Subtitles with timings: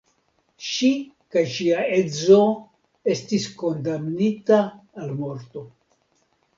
[0.67, 0.87] Ŝi
[1.35, 2.41] kaj ŝia edzo
[3.15, 4.63] estis kondamnita
[5.05, 5.69] al morto.